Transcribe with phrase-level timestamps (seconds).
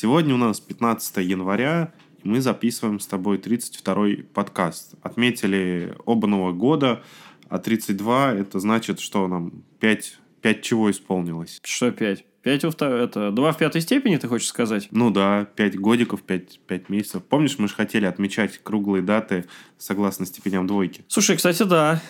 [0.00, 1.92] Сегодня у нас 15 января,
[2.22, 4.94] и мы записываем с тобой 32-й подкаст.
[5.02, 7.02] Отметили оба Нового года,
[7.48, 11.58] а 32 это значит, что нам 5, 5 чего исполнилось?
[11.64, 12.24] Что 5?
[12.42, 14.86] 5 во второй, это 2 в пятой степени, ты хочешь сказать?
[14.92, 17.24] Ну да, 5 годиков, 5, 5 месяцев.
[17.24, 19.46] Помнишь, мы же хотели отмечать круглые даты
[19.78, 21.04] согласно степеням двойки?
[21.08, 22.00] Слушай, кстати, да.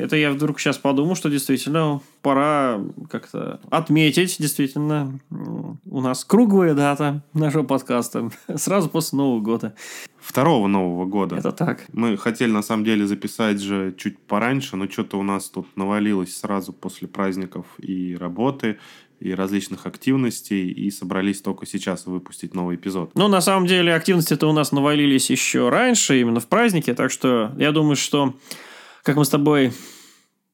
[0.00, 7.22] Это я вдруг сейчас подумал, что действительно пора как-то отметить, действительно, у нас круглая дата
[7.32, 9.74] нашего подкаста сразу после Нового года.
[10.18, 11.36] Второго Нового года.
[11.36, 11.86] Это так.
[11.92, 16.36] Мы хотели, на самом деле, записать же чуть пораньше, но что-то у нас тут навалилось
[16.36, 18.78] сразу после праздников и работы,
[19.20, 23.10] и различных активностей, и собрались только сейчас выпустить новый эпизод.
[23.14, 27.52] Ну, на самом деле, активности-то у нас навалились еще раньше, именно в празднике, так что
[27.58, 28.34] я думаю, что
[29.02, 29.72] как мы с тобой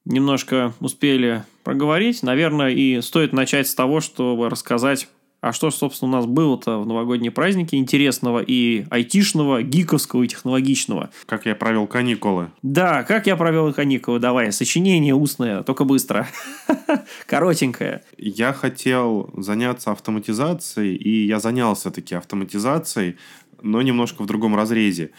[0.05, 5.07] немножко успели проговорить, наверное, и стоит начать с того, чтобы рассказать,
[5.39, 11.11] а что, собственно, у нас было-то в новогодние праздники интересного и айтишного, гиковского и технологичного.
[11.25, 12.51] Как я провел каникулы.
[12.63, 14.19] Да, как я провел каникулы.
[14.19, 16.27] Давай, сочинение устное, только быстро.
[17.27, 18.01] Коротенькое.
[18.17, 23.17] Я хотел заняться автоматизацией, и я занялся таки автоматизацией,
[23.61, 25.11] но немножко в другом разрезе.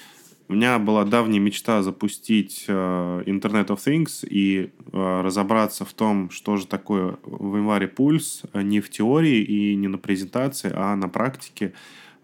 [0.50, 6.30] У меня была давняя мечта запустить uh, Internet of Things и uh, разобраться в том,
[6.30, 11.08] что же такое в январе пульс, не в теории и не на презентации, а на
[11.08, 11.74] практике.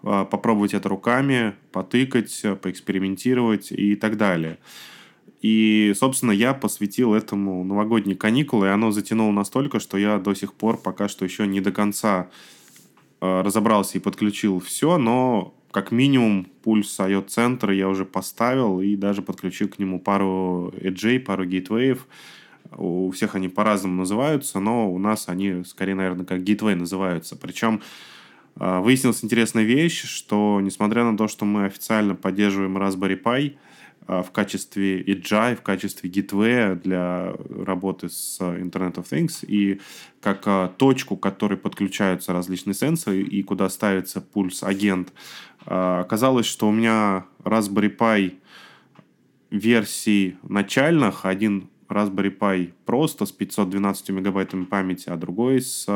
[0.03, 4.59] Uh, попробовать это руками, потыкать, поэкспериментировать и так далее.
[5.43, 10.55] И, собственно, я посвятил этому новогодние каникулы, и оно затянуло настолько, что я до сих
[10.55, 12.31] пор пока что еще не до конца
[13.21, 19.23] разобрался и подключил все, но как минимум пульс IO центра я уже поставил и даже
[19.23, 22.07] подключил к нему пару эджей, пару гейтвеев.
[22.77, 27.35] У всех они по-разному называются, но у нас они скорее, наверное, как гейтвей называются.
[27.35, 27.83] Причем
[28.55, 33.57] а, выяснилась интересная вещь, что несмотря на то, что мы официально поддерживаем Raspberry Pi,
[34.07, 37.33] в качестве EGI, в качестве gateway для
[37.65, 39.81] работы с Internet of Things и
[40.21, 45.13] как а, точку, к которой подключаются различные сенсоры и куда ставится пульс-агент.
[45.67, 48.35] А, оказалось, что у меня Raspberry Pi
[49.51, 55.87] версий начальных, один Raspberry Pi просто с 512 мегабайтами памяти, а другой с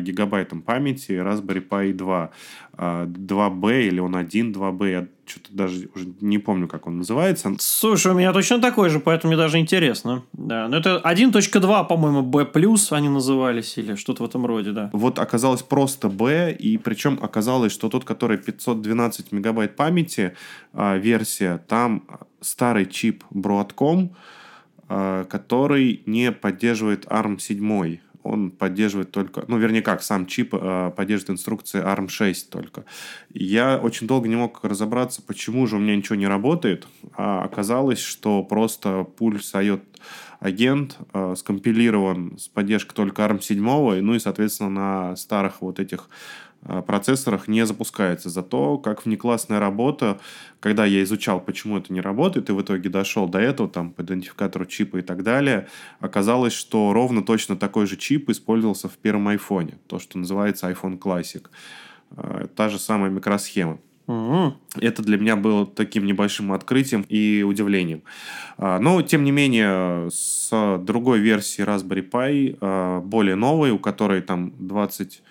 [0.00, 2.30] гигабайтом памяти Raspberry Pi 2.
[2.78, 7.54] Э, 2B или он 1 2B, я что-то даже уже не помню, как он называется.
[7.58, 10.22] Слушай, у меня точно такой же, поэтому мне даже интересно.
[10.32, 12.46] Да, но это 1.2, по-моему, B+,
[12.90, 14.90] они назывались, или что-то в этом роде, да.
[14.92, 20.34] Вот оказалось просто B, и причем оказалось, что тот, который 512 мегабайт памяти
[20.72, 22.04] э, версия, там
[22.40, 24.10] старый чип Broadcom,
[24.90, 28.00] Э, который не поддерживает ARM7.
[28.22, 32.84] Он поддерживает только, ну, вернее как, сам чип э, поддерживает инструкции ARM6 только.
[33.32, 36.86] Я очень долго не мог разобраться, почему же у меня ничего не работает.
[37.16, 39.82] А оказалось, что просто пульс IOT
[40.40, 46.08] агент э, скомпилирован с поддержкой только ARM7, ну и, соответственно, на старых вот этих
[46.62, 48.30] процессорах не запускается.
[48.30, 50.20] Зато как внеклассная работа,
[50.60, 54.02] когда я изучал, почему это не работает, и в итоге дошел до этого, там, по
[54.02, 55.68] идентификатору чипа и так далее,
[56.00, 60.98] оказалось, что ровно точно такой же чип использовался в первом айфоне, то, что называется iPhone
[60.98, 61.46] Classic.
[62.16, 63.78] Э, та же самая микросхема.
[64.06, 64.54] Угу.
[64.80, 68.02] Это для меня было таким небольшим открытием и удивлением.
[68.56, 74.52] Э, но, тем не менее, с другой версии Raspberry Pi, более новой, у которой там
[74.58, 75.22] 20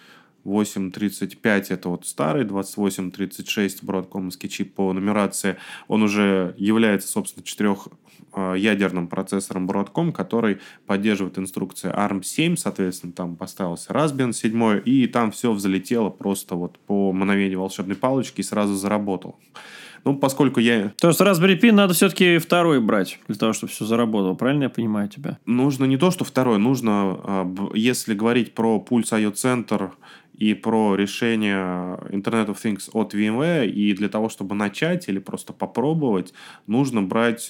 [0.48, 7.90] 2835 это вот старый, 2836 бродкомовский чип по нумерации, он уже является, собственно, четырех
[8.32, 15.32] а, ядерным процессором Broadcom, который поддерживает инструкции ARM7, соответственно, там поставился Raspbian 7, и там
[15.32, 19.38] все взлетело просто вот по мановению волшебной палочки и сразу заработал.
[20.04, 20.94] Ну, поскольку я...
[21.02, 24.36] То есть Raspberry Pi надо все-таки второй брать, для того, чтобы все заработало.
[24.36, 25.38] Правильно я понимаю тебя?
[25.46, 26.60] Нужно не то, что второй.
[26.60, 29.92] Нужно, а, если говорить про пульс IO центр
[30.38, 33.68] и про решение Internet of Things от VMware.
[33.68, 36.34] И для того, чтобы начать или просто попробовать,
[36.68, 37.50] нужно брать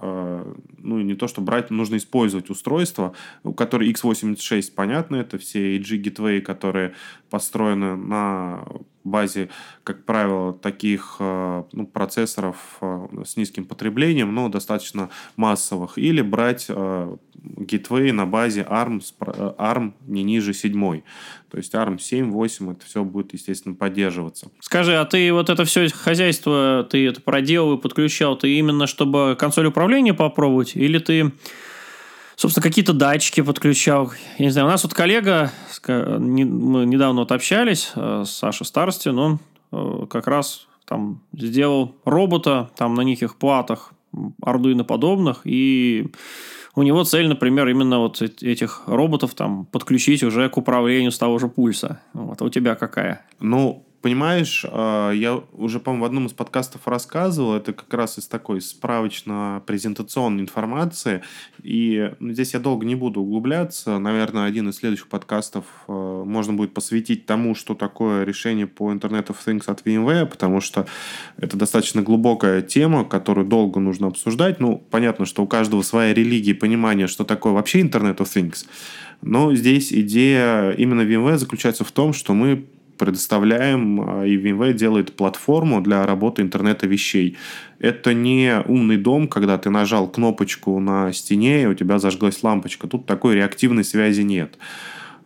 [0.00, 5.78] э, ну, не то, что брать, нужно использовать устройство, у которых x86, понятно, это все
[5.78, 6.94] AG Gateway, которые
[7.30, 8.64] построены на
[9.02, 9.48] базе,
[9.82, 16.68] как правило, таких э, ну, процессоров э, с низким потреблением, но достаточно массовых, или брать
[17.56, 21.02] Gateway на базе ARM, ARM не ниже 7.
[21.50, 24.48] То есть ARM 7, 8, это все будет, естественно, поддерживаться.
[24.60, 29.36] Скажи, а ты вот это все хозяйство, ты это проделал и подключал, ты именно чтобы
[29.38, 31.32] консоль управления попробовать, или ты
[32.36, 34.12] собственно, какие-то датчики подключал.
[34.38, 35.50] Я не знаю, у нас вот коллега,
[35.88, 39.38] мы недавно вот общались э, с Сашей Старостью, но
[39.72, 43.92] э, как раз там сделал робота, там на неких платах
[44.42, 46.12] Arduino подобных, и
[46.76, 51.38] у него цель, например, именно вот этих роботов там подключить уже к управлению с того
[51.38, 52.00] же пульса.
[52.12, 53.22] Вот, а у тебя какая?
[53.40, 58.26] Ну, понимаешь, а, я уже, по-моему, в одном из подкастов рассказывал, это как раз из
[58.26, 61.22] такой справочно-презентационной информации,
[61.62, 66.52] и ну, здесь я долго не буду углубляться, наверное, один из следующих подкастов а, можно
[66.52, 70.86] будет посвятить тому, что такое решение по Internet of Things от VMware, потому что
[71.36, 74.60] это достаточно глубокая тема, которую долго нужно обсуждать.
[74.60, 78.66] Ну, понятно, что у каждого своя религия и понимание, что такое вообще Internet of Things,
[79.22, 82.66] но здесь идея именно VMware заключается в том, что мы
[82.96, 87.36] предоставляем, а, и VMware делает платформу для работы интернета вещей.
[87.78, 92.86] Это не умный дом, когда ты нажал кнопочку на стене, и у тебя зажглась лампочка.
[92.86, 94.56] Тут такой реактивной связи нет.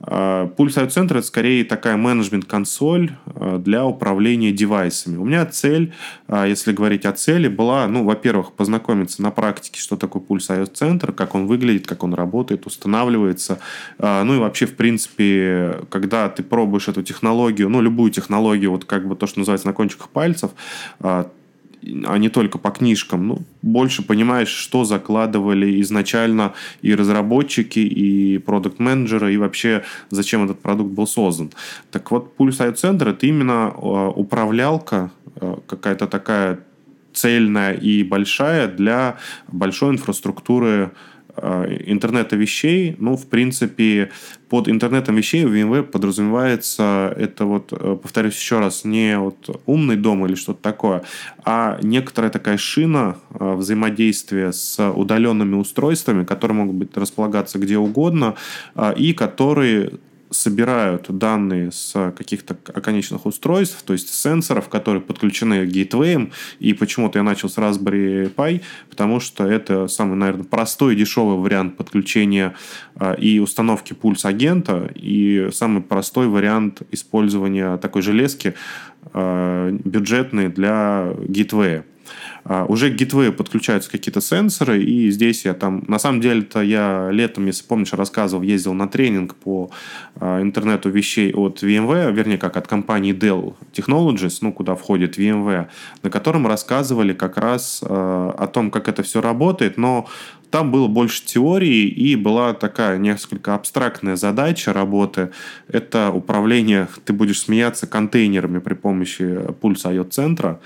[0.00, 5.18] Пульс центр это скорее такая менеджмент-консоль а, для управления девайсами.
[5.18, 5.92] У меня цель,
[6.26, 11.12] а, если говорить о цели, была, ну, во-первых, познакомиться на практике, что такое пульс центр,
[11.12, 13.58] как он выглядит, как он работает, устанавливается.
[13.98, 18.86] А, ну и вообще, в принципе, когда ты пробуешь эту технологию, ну, любую технологию, вот
[18.86, 20.52] как бы то, что называется на кончиках пальцев,
[21.82, 29.32] а не только по книжкам, ну, больше понимаешь, что закладывали изначально и разработчики, и продукт-менеджеры,
[29.34, 31.50] и вообще зачем этот продукт был создан.
[31.90, 36.60] Так вот, Pulse IO Center это именно а, управлялка, а, какая-то такая
[37.12, 39.16] цельная и большая для
[39.48, 40.92] большой инфраструктуры
[41.86, 44.10] интернета вещей, ну, в принципе,
[44.48, 49.96] под интернетом вещей в VMware подразумевается это вот, э, повторюсь еще раз, не вот умный
[49.96, 51.02] дом или что-то такое,
[51.44, 58.34] а некоторая такая шина э, взаимодействия с удаленными устройствами, которые могут быть располагаться где угодно,
[58.96, 59.92] и которые
[60.30, 67.18] собирают данные с каких-то оконечных устройств, то есть сенсоров, которые подключены к гейтвеям, и почему-то
[67.18, 72.54] я начал с Raspberry Pi, потому что это самый, наверное, простой и дешевый вариант подключения
[72.94, 78.54] а, и установки пульс-агента, и самый простой вариант использования такой железки
[79.12, 81.84] а, бюджетной для гейтвея.
[82.44, 85.84] А, уже к Gateway подключаются какие-то сенсоры, и здесь я там...
[85.88, 89.70] На самом деле-то я летом, если помнишь, рассказывал, ездил на тренинг по
[90.16, 95.66] а, интернету вещей от VMware, вернее, как от компании Dell Technologies, ну, куда входит VMware,
[96.02, 100.08] на котором рассказывали как раз а, о том, как это все работает, но
[100.50, 105.30] там было больше теории и была такая несколько абстрактная задача работы.
[105.68, 110.60] Это управление, ты будешь смеяться, контейнерами при помощи пульса IO-центра.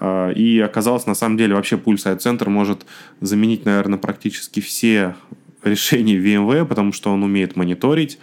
[0.00, 2.86] А, и оказалось, на самом деле, вообще пульс центр может
[3.20, 5.14] заменить, наверное, практически все
[5.66, 8.18] решения VMware, потому что он умеет мониторить.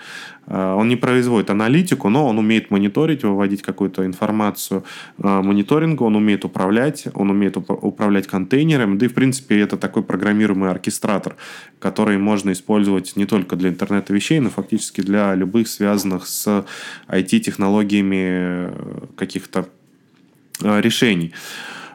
[0.45, 4.83] А, он не производит аналитику, но он умеет мониторить, выводить какую-то информацию
[5.17, 10.03] а, мониторинга, он умеет управлять, он умеет управлять контейнерами, да и, в принципе, это такой
[10.03, 11.35] программируемый оркестратор,
[11.79, 16.65] который можно использовать не только для интернета вещей, но фактически для любых связанных с
[17.07, 19.67] IT-технологиями э, каких-то
[20.63, 21.33] решений.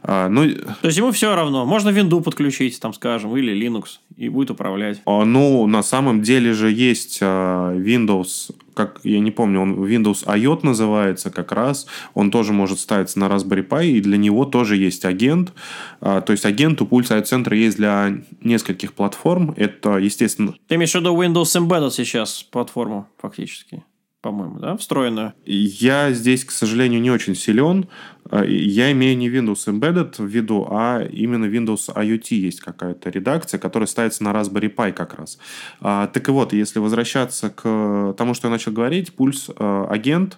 [0.02, 0.48] А, ну,
[0.80, 1.64] То есть ему все равно.
[1.64, 5.02] Можно винду подключить, там, скажем, или Linux, и будет управлять.
[5.04, 10.24] А, ну, на самом деле же есть а, Windows, как я не помню, он Windows
[10.24, 11.86] IOT называется как раз.
[12.14, 15.52] Он тоже может ставиться на Raspberry Pi, и для него тоже есть агент.
[16.00, 19.52] То есть агент у Pulse центра есть для нескольких платформ.
[19.56, 20.54] Это, естественно...
[20.68, 23.82] Ты имеешь в виду Windows Embedded сейчас платформу, фактически?
[24.28, 25.32] По-моему, да, встроенную?
[25.46, 27.88] Я здесь, к сожалению, не очень силен.
[28.30, 33.58] А, я имею не Windows Embedded в виду, а именно Windows IoT есть какая-то редакция,
[33.58, 35.38] которая ставится на Raspberry Pi как раз.
[35.80, 40.36] А, так и вот, если возвращаться к тому, что я начал говорить, пульс а, агент,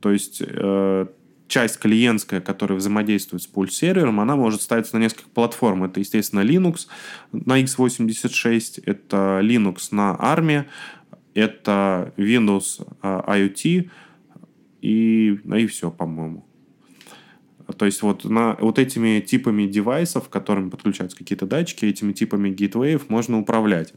[0.00, 1.06] то есть э,
[1.46, 5.84] часть клиентская, которая взаимодействует с пульс-сервером, она может ставиться на несколько платформ.
[5.84, 6.88] Это, естественно, Linux
[7.30, 10.64] на x86, это Linux на ARM,
[11.34, 13.90] это Windows IoT
[14.82, 16.44] и, ну и все, по-моему.
[17.76, 22.50] То есть вот, на, вот этими типами девайсов, к которым подключаются какие-то датчики, этими типами
[22.50, 23.94] гейтвеев можно управлять.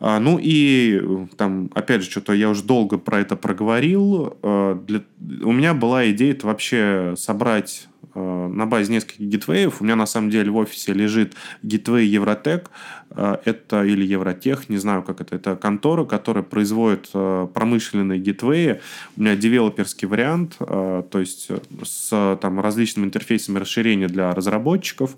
[0.00, 4.36] А, ну и там, опять же, что-то я уже долго про это проговорил.
[4.42, 5.02] А, для...
[5.42, 9.82] У меня была идея это вообще собрать Э, на базе нескольких гитвеев.
[9.82, 12.70] У меня на самом деле в офисе лежит гитвей Евротек.
[13.16, 15.34] Э, это или Евротех, не знаю, как это.
[15.36, 18.80] Это контора, которая производит э, промышленные гитвеи.
[19.16, 21.50] У меня девелоперский вариант, то есть
[21.82, 25.16] с там, различными интерфейсами расширения для разработчиков.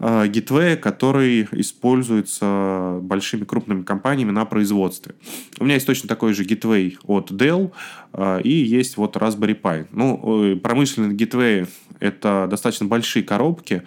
[0.00, 5.14] гитвея, который используется большими крупными компаниями на производстве.
[5.58, 7.72] У меня есть точно такой же гитвей от Dell,
[8.42, 9.86] и есть вот Raspberry Pi.
[9.92, 11.66] Ну, промышленные гитвеи–
[12.00, 13.82] это достаточно большие коробки,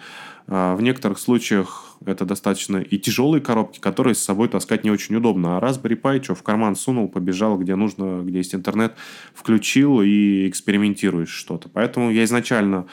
[0.46, 5.56] в некоторых случаях это достаточно и тяжелые коробки, которые с собой таскать не очень удобно.
[5.56, 8.94] А Raspberry Pi, что в карман сунул, побежал, где нужно, где есть интернет,
[9.34, 11.68] включил и экспериментируешь что-то.
[11.68, 12.86] Поэтому я изначально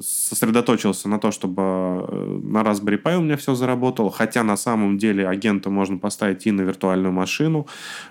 [0.00, 4.98] сосредоточился на то, чтобы э, на Raspberry Pi у меня все заработало, хотя на самом
[4.98, 7.66] деле агента можно поставить и на виртуальную машину,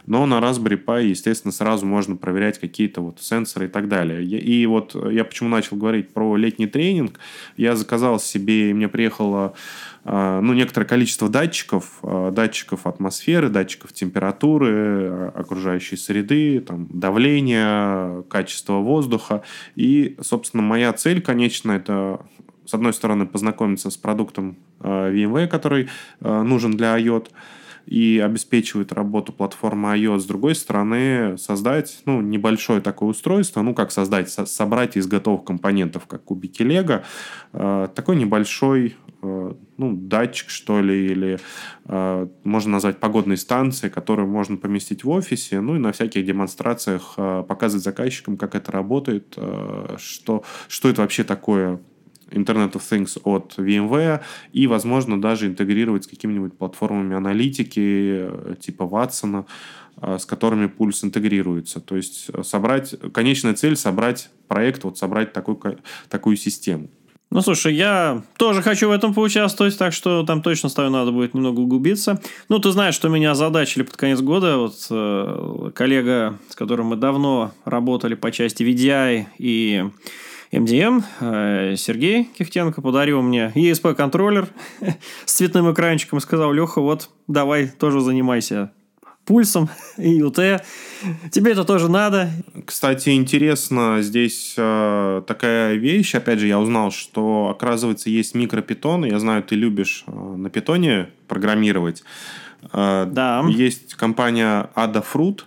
[0.06, 4.24] но на Raspberry Pi, естественно, сразу можно проверять какие-то вот сенсоры и так далее.
[4.24, 7.20] И вот я почему начал говорить про летний тренинг,
[7.58, 9.54] я заказал себе, и мне приехало а,
[10.10, 18.76] ну, некоторое количество датчиков, а, датчиков атмосферы, датчиков температуры, а, окружающей среды, там, давления, качества
[18.76, 19.44] воздуха.
[19.76, 22.22] И, собственно, моя цель, конечно, это
[22.66, 25.88] с одной стороны, познакомиться с продуктом VMware, который
[26.20, 27.30] нужен для IOT,
[27.86, 30.20] и обеспечивает работу платформы iOS.
[30.20, 35.46] С другой стороны, создать ну, небольшое такое устройство, ну как создать, со собрать из готовых
[35.46, 37.06] компонентов, как кубики Лего,
[37.54, 38.98] такой небольшой
[39.78, 41.40] ну, датчик, что ли, или
[41.86, 47.14] э, можно назвать погодной станцией, которую можно поместить в офисе, ну и на всяких демонстрациях
[47.18, 51.80] э, показывать заказчикам, как это работает, э, что, что это вообще такое
[52.32, 58.84] Internet of Things от VMware и, возможно, даже интегрировать с какими-нибудь платформами аналитики э, типа
[58.84, 59.46] Watson,
[60.02, 61.80] э, с которыми пульс интегрируется.
[61.80, 65.58] То есть э, собрать, конечная цель собрать проект, вот собрать такой,
[66.10, 66.90] такую систему.
[67.30, 71.34] Ну, слушай, я тоже хочу в этом поучаствовать, так что там точно ставлю, надо будет
[71.34, 72.22] немного углубиться.
[72.48, 74.58] Ну, ты знаешь, что меня озадачили под конец года.
[74.58, 79.84] Вот э, коллега, с которым мы давно работали по части VDI и
[80.54, 84.48] MDM, э, Сергей Кихтенко подарил мне ESP-контроллер
[85.26, 88.72] с цветным экранчиком и сказал, Леха, вот давай тоже занимайся
[89.28, 90.40] пульсом и УТ.
[91.32, 92.32] Тебе это тоже надо.
[92.66, 96.16] Кстати, интересно, здесь э, такая вещь.
[96.16, 99.06] Опять же, я узнал, что, оказывается, есть микропитон.
[99.06, 102.04] Я знаю, ты любишь э, на питоне программировать.
[102.74, 103.46] Э, да.
[103.48, 105.44] Есть компания Adafruit.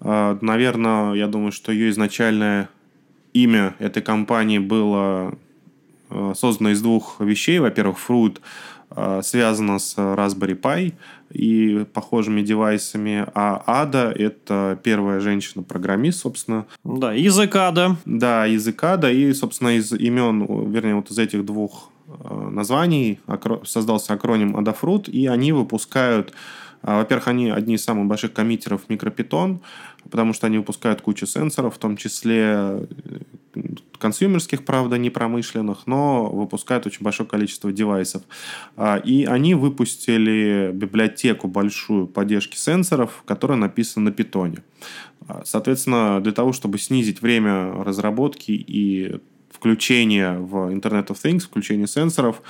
[0.00, 2.68] Э, наверное, я думаю, что ее изначальная
[3.32, 5.38] имя этой компании было
[6.10, 7.60] э, создано из двух вещей.
[7.60, 8.40] Во-первых, Fruit
[9.22, 10.92] связано с Raspberry Pi
[11.32, 16.66] и похожими девайсами, а Ада— это первая женщина-программист, собственно.
[16.84, 17.96] Да, язык Ада.
[18.04, 23.18] Да, язык Ада, и, собственно, из имен, вернее, вот из этих двух э, названий
[23.64, 26.32] создался акроним Adafruit, и они выпускают
[26.82, 29.60] во-первых, они одни из самых больших коммитеров микропитон,
[30.10, 32.86] потому что они выпускают кучу сенсоров, в том числе э,
[33.98, 38.22] консюмерских, правда, не промышленных, но выпускают очень большое количество девайсов.
[38.76, 44.58] А, и они выпустили библиотеку большую поддержки сенсоров, которая написана на питоне.
[45.28, 49.20] А, соответственно, для того, чтобы снизить время разработки и
[49.50, 52.42] включения в Internet of Things, включения сенсоров,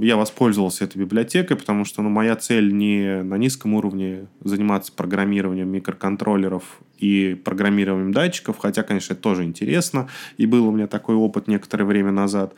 [0.00, 5.68] я воспользовался этой библиотекой, потому что ну, моя цель не на низком уровне заниматься программированием
[5.68, 11.48] микроконтроллеров и программированием датчиков, хотя, конечно, это тоже интересно, и был у меня такой опыт
[11.48, 12.54] некоторое время назад.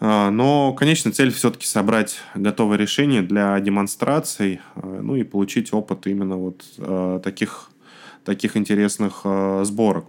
[0.00, 6.06] Э, но конечная цель все-таки собрать готовое решение для демонстраций, э, ну и получить опыт
[6.06, 6.62] именно вот
[7.22, 7.70] таких
[8.24, 10.06] таких интересных э, сборок.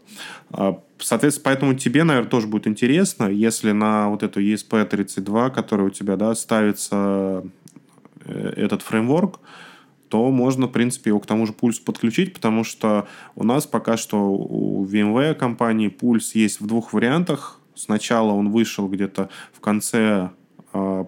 [0.98, 6.16] Соответственно, поэтому тебе, наверное, тоже будет интересно, если на вот эту ESP32, которая у тебя,
[6.16, 7.44] да, ставится
[8.24, 9.40] э, этот фреймворк,
[10.10, 13.98] то можно, в принципе, его к тому же пульсу подключить, потому что у нас пока
[13.98, 17.60] что у VMware компании пульс есть в двух вариантах.
[17.76, 20.30] Сначала он вышел где-то в конце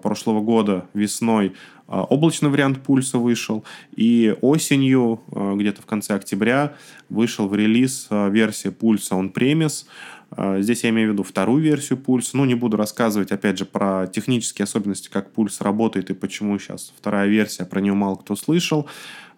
[0.02, 1.52] прошлого года, весной,
[1.88, 3.64] а, облачный вариант пульса вышел,
[3.96, 6.74] и осенью, а, где-то в конце октября,
[7.08, 9.86] вышел в релиз а, версия пульса on-premise.
[10.58, 12.36] Здесь я имею в виду вторую версию пульса.
[12.36, 16.92] Ну, не буду рассказывать, опять же, про технические особенности, как пульс работает и почему сейчас
[16.98, 18.86] вторая версия, про нее мало кто слышал.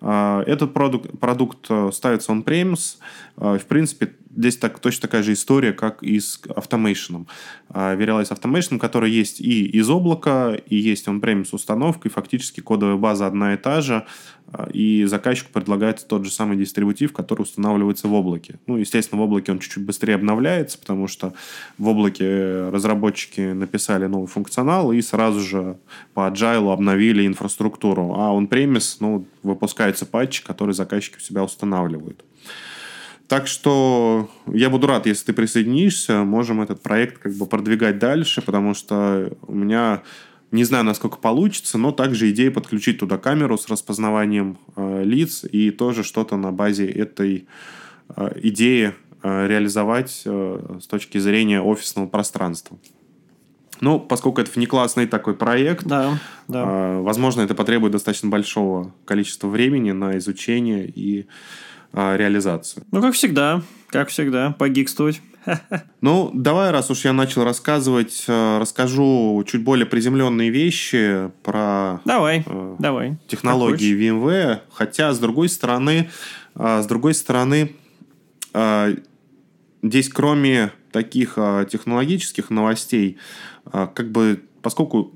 [0.00, 2.96] Этот продукт, продукт э, ставится on-premise.
[3.36, 7.26] В принципе, здесь так, точно такая же история, как и с Automation.
[7.68, 13.26] Verialize Automation, который есть и из облака, и есть on-premise установка, и фактически кодовая база
[13.26, 14.06] одна и та же,
[14.52, 18.58] а, и заказчику предлагается тот же самый дистрибутив, который устанавливается в облаке.
[18.66, 21.34] Ну, естественно, в облаке он чуть-чуть быстрее обновляется, потому что
[21.78, 25.78] в облаке разработчики написали новый функционал и сразу же
[26.14, 28.14] по agile обновили инфраструктуру.
[28.16, 32.24] А он премис, ну, выпускается патч, который заказчики у себя устанавливают.
[33.30, 38.42] Так что я буду рад, если ты присоединишься, можем этот проект как бы продвигать дальше,
[38.42, 40.02] потому что у меня
[40.50, 45.70] не знаю, насколько получится, но также идея подключить туда камеру с распознаванием э, лиц и
[45.70, 47.46] тоже что-то на базе этой
[48.16, 52.78] э, идеи э, реализовать э, с точки зрения офисного пространства.
[53.80, 56.18] Ну, поскольку это внеклассный такой проект, Да,
[56.48, 56.64] да.
[56.66, 61.24] э, возможно, это потребует достаточно большого количества времени на изучение и э,
[61.92, 62.84] реализацию.
[62.92, 65.20] Ну, как всегда, как всегда, погикствовать.
[66.00, 72.42] Ну, давай, раз уж я начал рассказывать, э, расскажу чуть более приземленные вещи про Давай,
[72.46, 73.18] э, давай.
[73.26, 76.10] технологии VMware, хотя с другой стороны,
[76.54, 77.74] э, с другой стороны,
[78.54, 78.96] э,
[79.82, 83.18] здесь кроме таких э, технологических новостей,
[83.72, 85.12] э, как бы поскольку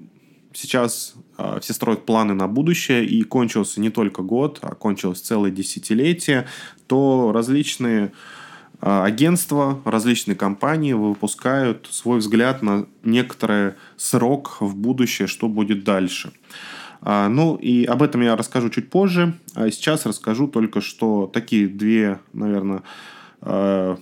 [0.54, 5.50] сейчас э, все строят планы на будущее и кончился не только год, а кончилось целое
[5.50, 6.46] десятилетие,
[6.87, 8.12] то различные
[8.80, 16.32] э, агентства, различные компании выпускают свой взгляд на некоторый срок в будущее, что будет дальше.
[17.00, 19.34] А, Ну, и об этом я расскажу чуть позже.
[19.54, 22.82] А сейчас расскажу только, что такие две, наверное,
[23.42, 23.96] э,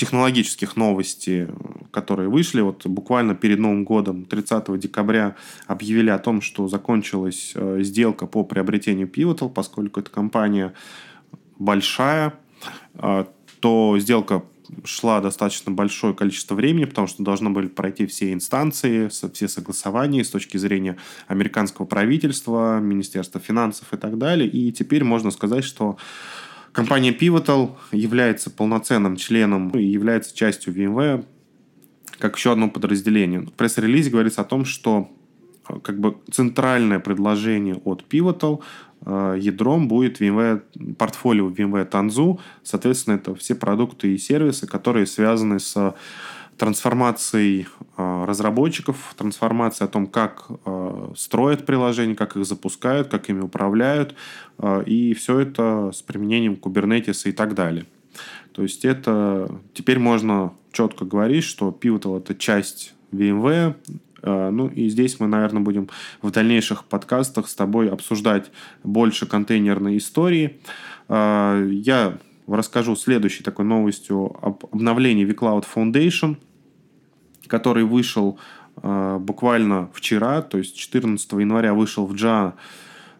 [0.00, 1.46] технологических новости,
[1.90, 2.62] которые вышли.
[2.62, 8.42] Вот буквально перед Новым годом, 30 декабря, объявили о том, что закончилась э, сделка по
[8.42, 10.72] приобретению Pivotal, поскольку эта компания
[11.58, 12.32] большая,
[12.94, 13.26] э,
[13.60, 14.42] то сделка
[14.84, 20.30] шла достаточно большое количество времени, потому что должны были пройти все инстанции, все согласования с
[20.30, 24.48] точки зрения американского правительства, Министерства финансов и так далее.
[24.48, 25.98] И теперь можно сказать, что
[26.72, 31.24] компания Pivotal является полноценным членом и является частью VMware
[32.20, 33.40] как еще одно подразделение.
[33.40, 35.10] В пресс-релизе говорится о том, что
[35.68, 38.62] э, как бы центральное предложение от Pivotal
[39.04, 42.38] э, ядром будет VMware, портфолио VMware Tanzu.
[42.62, 45.94] Соответственно, это все продукты и сервисы, которые связаны с
[46.60, 53.40] трансформацией э, разработчиков, трансформацией о том, как э, строят приложения, как их запускают, как ими
[53.40, 54.14] управляют,
[54.58, 57.86] э, и все это с применением Kubernetes и так далее.
[58.52, 63.74] То есть это теперь можно четко говорить, что Pivotal это часть VMware.
[64.22, 65.88] Ну и здесь мы, наверное, будем
[66.20, 68.50] в дальнейших подкастах с тобой обсуждать
[68.84, 70.60] больше контейнерной истории.
[71.08, 76.36] Я расскажу следующей такой новостью об обновлении vCloud Foundation,
[77.50, 78.38] который вышел
[78.82, 82.54] э, буквально вчера, то есть 14 января вышел в JA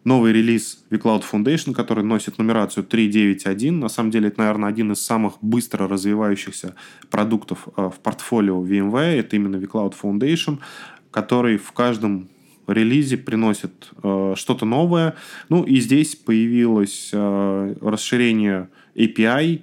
[0.05, 3.73] новый релиз vCloud Foundation, который носит нумерацию 3.9.1.
[3.73, 6.75] На самом деле, это, наверное, один из самых быстро развивающихся
[7.11, 9.19] продуктов э, в портфолио VMware.
[9.21, 10.59] Это именно vCloud Foundation,
[11.11, 12.29] который в каждом
[12.67, 15.17] релизе приносит э, что-то новое.
[15.49, 19.63] Ну и здесь появилось э, расширение API,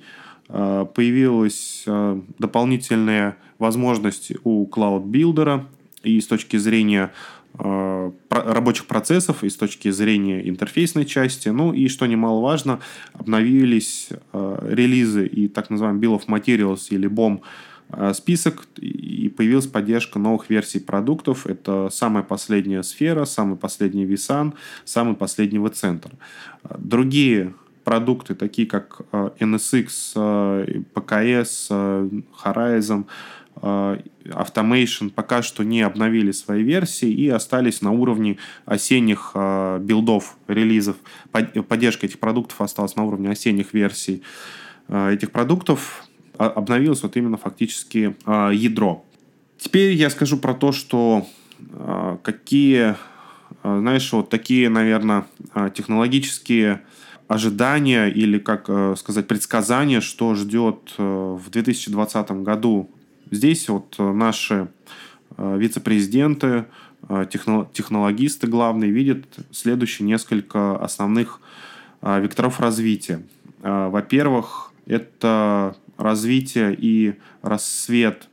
[0.49, 5.65] э, появилась э, дополнительная возможность у Builder
[6.04, 7.12] и с точки зрения
[7.60, 11.50] э, рабочих процессов и с точки зрения интерфейсной части.
[11.50, 12.80] Ну и, что немаловажно,
[13.13, 17.41] обновились э, релизы и так называемый Bill of Materials или BOM
[17.89, 21.48] э, список, и появилась поддержка новых версий продуктов.
[21.48, 24.54] Это самая последняя сфера, самый последний vSAN,
[24.86, 26.13] самый последний vCenter.
[26.78, 33.06] Другие продукты, такие как э, NSX, э, PKS, Horizon,
[33.62, 40.98] Automation пока что не обновили свои версии и остались на уровне осенних э, билдов, релизов.
[41.32, 44.22] Под- Поддержка этих продуктов осталась на уровне осенних версий
[44.88, 46.04] э, этих продуктов.
[46.38, 49.06] А- Обновилось вот именно фактически э, ядро.
[49.58, 51.26] Теперь я скажу про то, что
[51.60, 52.96] э, какие,
[53.63, 56.82] э, знаешь, вот такие, наверное, э, технологические
[57.28, 61.04] ожидания или, как э, сказать, предсказания, что ждет э,
[61.43, 62.89] в 2020 году.
[63.32, 64.68] Здесь вот э, наши
[65.38, 66.66] э, вице-президенты,
[67.10, 71.42] э, техно- технологисты главные видят следующие несколько основных
[72.00, 73.24] векторов развития.
[73.63, 78.30] Во-первых, это развитие и рассвет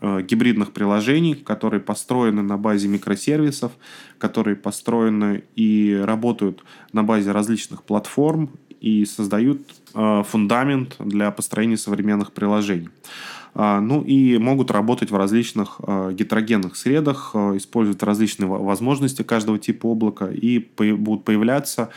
[0.00, 3.72] гибридных приложений, которые построены на базе микросервисов,
[4.18, 12.90] которые построены и работают на базе различных платформ и создают фундамент для построения современных приложений.
[13.60, 19.22] А, Ну и могут работать в различных э, гетерогенных средах, э, использовать различные во- возможности
[19.22, 21.90] каждого типа облака и будут появляться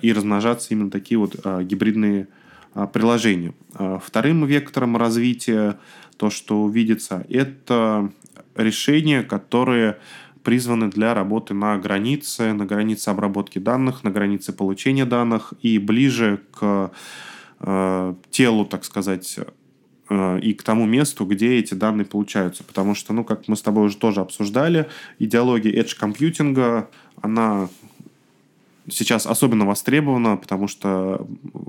[0.00, 2.28] и размножаться именно такие вот гибридные
[2.72, 3.52] а, приложения.
[3.74, 5.78] А, Вторым вектором развития,
[6.16, 8.10] то, что видится, это
[8.56, 9.98] решения, которые
[10.42, 16.40] призваны для работы на границе, на границе обработки данных, на границе получения данных и ближе
[16.52, 16.90] к
[18.30, 19.38] телу, так сказать,
[20.38, 22.64] и к тому месту, где эти данные получаются.
[22.64, 26.88] Потому что, ну, как мы с тобой уже тоже обсуждали, идеология edge компьютинга,
[27.20, 27.68] она
[28.90, 31.26] сейчас особенно востребована, потому что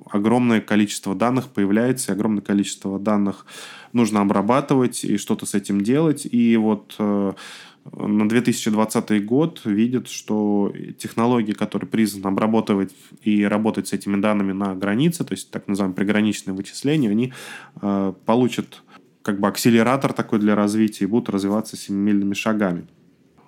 [0.10, 3.46] огромное количество данных появляется, и огромное количество данных
[3.92, 6.26] нужно обрабатывать и что-то с этим делать.
[6.30, 7.34] И вот э,
[7.92, 14.74] на 2020 год видят, что технологии, которые призваны обрабатывать и работать с этими данными на
[14.74, 17.34] границе, то есть так называемые приграничные вычисления, они
[17.82, 18.84] э, получат
[19.22, 22.88] как бы акселератор такой для развития и будут развиваться семимильными шагами.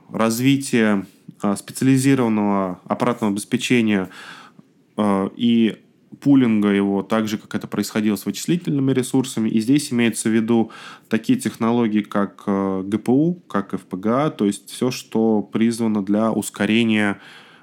[0.09, 1.05] Развитие
[1.41, 4.09] э, специализированного аппаратного обеспечения
[4.97, 5.77] э, и
[6.21, 9.49] пулинга его, так же, как это происходило с вычислительными ресурсами.
[9.49, 10.71] И здесь имеется в виду
[11.09, 17.19] такие технологии, как э, ГПУ, как FPGA, то есть все, что призвано для ускорения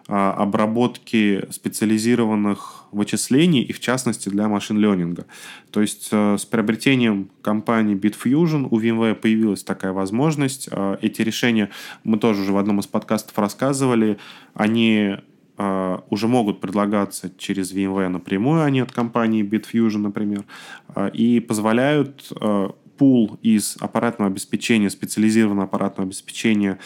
[0.08, 5.26] а, обработки специализированных вычислений и, в частности, для машин-ленинга.
[5.70, 10.68] То есть э, с приобретением компании Bitfusion у VMware появилась такая возможность.
[10.70, 11.70] Э, эти решения
[12.02, 14.18] мы тоже уже в одном из подкастов рассказывали.
[14.54, 15.22] Они а,
[15.56, 20.44] уже могут предлагаться через VMware напрямую, а не от компании Bitfusion, например,
[20.88, 26.78] а, и позволяют а, пул из аппаратного обеспечения, специализированного аппаратного обеспечения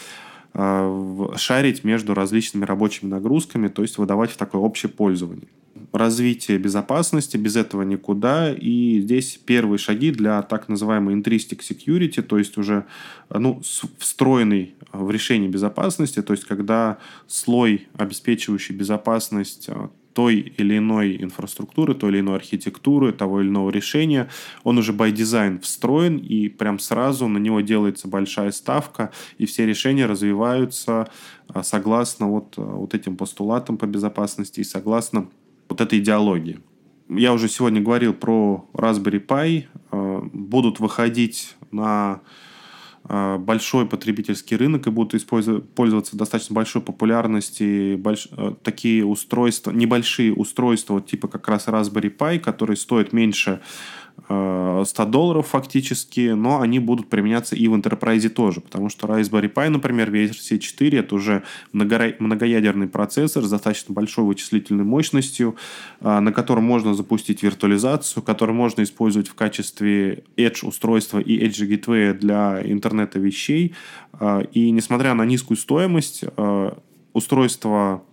[1.35, 5.47] шарить между различными рабочими нагрузками, то есть выдавать в такое общее пользование.
[5.91, 8.51] Развитие безопасности, без этого никуда.
[8.53, 12.85] И здесь первые шаги для так называемой intrinsic security, то есть уже
[13.29, 13.61] ну,
[13.97, 21.93] встроенный в решение безопасности, то есть когда слой, обеспечивающий безопасность а, той или иной инфраструктуры,
[21.93, 24.29] той или иной архитектуры, того или иного решения,
[24.63, 29.67] он уже by design встроен, и прям сразу на него делается большая ставка, и все
[29.67, 31.07] решения развиваются
[31.49, 35.29] а, согласно вот, а, вот этим постулатам по безопасности и согласно
[35.69, 36.59] вот этой идеологии.
[37.09, 39.65] Я уже сегодня говорил про Raspberry Pi.
[40.33, 42.21] Будут выходить на
[43.09, 50.33] а, большой потребительский рынок и будут пользоваться достаточно большой популярностью больш, э, такие устройства, небольшие
[50.33, 53.61] устройства, типа как раз Raspberry Pi, которые стоят меньше
[54.27, 59.51] 100 э, долларов фактически, но они будут применяться и в Enterprise тоже, потому что Raspberry
[59.51, 65.55] Pi, например, версия 4, это уже многоядерный процессор с достаточно большой вычислительной мощностью,
[66.01, 71.67] э, на котором можно запустить виртуализацию, который можно использовать в качестве Edge устройства и Edge
[71.67, 73.75] Gateway для интернета вещей.
[74.19, 76.23] Э, и несмотря на низкую стоимость,
[77.13, 78.03] устройство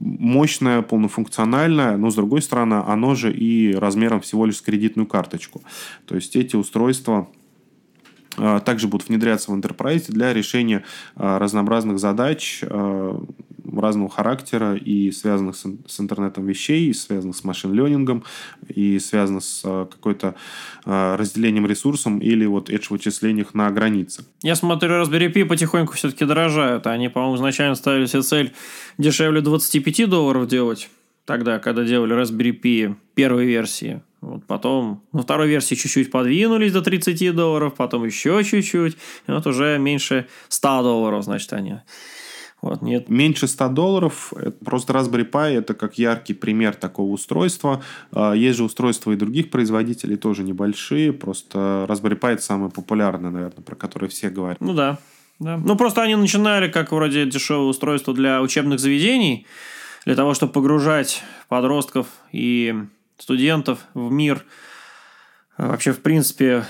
[0.00, 5.62] мощное, полнофункциональное, но, с другой стороны, оно же и размером всего лишь с кредитную карточку.
[6.06, 7.28] То есть эти устройства
[8.36, 10.84] а, также будут внедряться в Enterprise для решения
[11.16, 13.20] а, разнообразных задач а,
[13.76, 18.24] разного характера и связанных с, с интернетом вещей, и связанных с машин-ленингом,
[18.68, 20.34] и связанных с какой-то
[20.84, 24.24] разделением ресурсом или вот edge-вычислениях на границе.
[24.42, 26.86] Я смотрю, Raspberry Pi потихоньку все-таки дорожают.
[26.86, 28.52] Они, по-моему, изначально ставили себе цель
[28.96, 30.88] дешевле 25 долларов делать
[31.24, 34.00] тогда, когда делали Raspberry Pi первой версии.
[34.20, 38.96] Вот потом на второй версии чуть-чуть подвинулись до 30 долларов, потом еще чуть-чуть.
[39.26, 41.76] И вот уже меньше 100 долларов, значит, они.
[42.60, 43.08] Вот, нет.
[43.08, 44.32] Меньше 100 долларов.
[44.64, 47.82] Просто Raspberry Pi это как яркий пример такого устройства.
[48.12, 51.12] А, есть же устройства и других производителей, тоже небольшие.
[51.12, 54.60] Просто Raspberry Pi это самое популярное, наверное, про которое все говорят.
[54.60, 54.98] Ну да.
[55.38, 55.56] да.
[55.56, 59.46] Ну просто они начинали как вроде дешевое устройство для учебных заведений,
[60.04, 62.74] для того, чтобы погружать подростков и
[63.18, 64.44] студентов в мир
[65.58, 66.64] э, вообще, в принципе,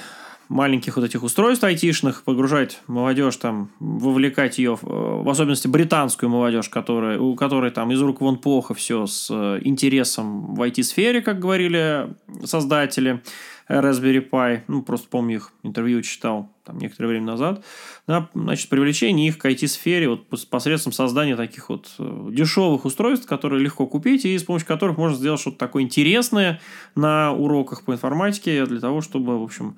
[0.49, 6.69] маленьких вот этих устройств айтишных, погружать молодежь там, вовлекать ее, в, в особенности британскую молодежь,
[6.69, 11.39] которая, у которой там из рук вон плохо все с э, интересом в IT-сфере, как
[11.39, 13.23] говорили создатели.
[13.69, 17.65] Raspberry Pi, ну, просто помню их интервью читал там некоторое время назад,
[18.07, 23.63] да, значит, привлечение их к IT-сфере вот посредством создания таких вот э, дешевых устройств, которые
[23.63, 26.61] легко купить и с помощью которых можно сделать что-то такое интересное
[26.95, 29.77] на уроках по информатике для того, чтобы, в общем,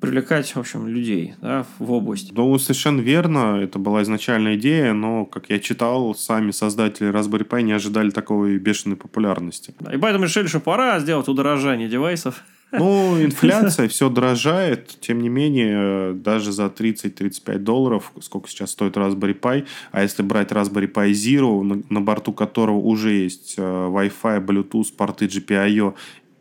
[0.00, 2.32] привлекать, в общем, людей да, в область.
[2.32, 3.60] Да, совершенно верно.
[3.62, 8.58] Это была изначальная идея, но, как я читал, сами создатели Raspberry Pi не ожидали такой
[8.58, 9.74] бешеной популярности.
[9.80, 12.42] Да, и поэтому решили, что пора сделать удорожание девайсов.
[12.72, 14.96] Ну, инфляция, все дорожает.
[15.00, 20.52] Тем не менее, даже за 30-35 долларов, сколько сейчас стоит Raspberry Pi, а если брать
[20.52, 25.94] Raspberry Pi Zero, на, на борту которого уже есть э, Wi-Fi, Bluetooth, порты GPIO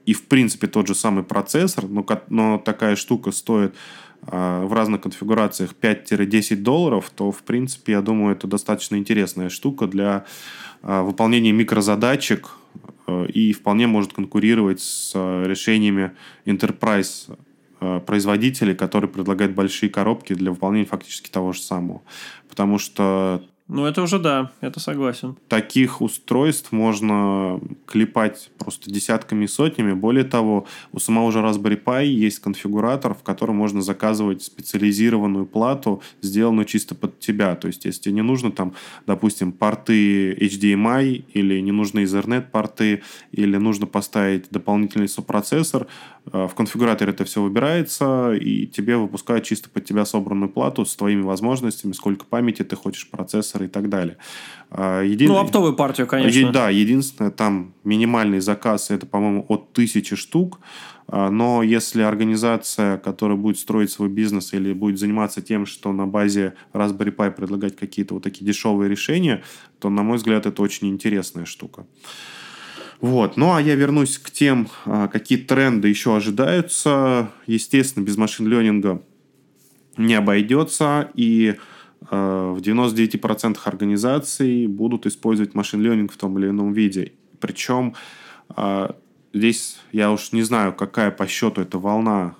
[0.10, 3.76] и, в принципе, тот же самый процессор, но, но такая штука стоит
[4.24, 9.86] э, в разных конфигурациях 5-10 долларов, то, в принципе, я думаю, это достаточно интересная штука
[9.86, 10.26] для
[10.82, 12.50] э, выполнения микрозадачек,
[13.34, 16.12] и вполне может конкурировать с решениями
[16.46, 17.36] enterprise
[18.06, 22.04] производителей, которые предлагают большие коробки для выполнения фактически того же самого.
[22.48, 25.38] Потому что ну, это уже да, это согласен.
[25.48, 29.94] Таких устройств можно клепать просто десятками и сотнями.
[29.94, 36.02] Более того, у самого же Raspberry Pi есть конфигуратор, в котором можно заказывать специализированную плату,
[36.24, 37.56] сделанную чисто под тебя.
[37.56, 38.74] То есть, если тебе не нужно там,
[39.06, 45.86] допустим, порты HDMI или не нужны Ethernet порты, или нужно поставить дополнительный сопроцессор,
[46.26, 51.22] в конфигураторе это все выбирается, и тебе выпускают чисто под тебя собранную плату с твоими
[51.22, 54.18] возможностями, сколько памяти ты хочешь, процессор и так далее.
[54.70, 55.30] А, Един...
[55.30, 56.52] Ну, оптовую партию, конечно.
[56.52, 60.60] Да, единственное, там минимальный заказ, это, по-моему, от тысячи штук.
[61.08, 66.06] А, но если организация, которая будет строить свой бизнес или будет заниматься тем, что на
[66.06, 69.44] базе Raspberry Pi предлагать какие-то вот такие дешевые решения,
[69.80, 71.88] то, на мой взгляд, это очень интересная штука.
[73.02, 73.38] Вот.
[73.38, 77.32] Ну, а я вернусь к тем, а, какие тренды еще ожидаются.
[77.48, 79.02] Естественно, без машин-ленинга
[79.98, 81.10] не обойдется.
[81.14, 81.56] И
[82.12, 87.14] Э, в 99% организаций будут использовать машин ленинг в том или ином виде.
[87.40, 87.96] Причем
[88.56, 88.90] э,
[89.34, 92.36] здесь я уж не знаю, какая по счету эта волна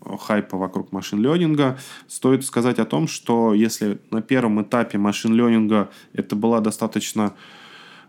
[0.00, 1.78] хайпа вокруг машин ленинга.
[2.08, 7.34] Стоит сказать о том, что если на первом этапе машин ленинга это была достаточно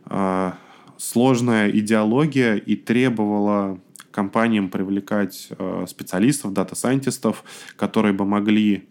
[0.06, 0.52] э,
[0.98, 3.80] сложная идеология и требовала
[4.12, 7.44] компаниям привлекать э, специалистов, дата-сайентистов,
[7.76, 8.88] которые бы могли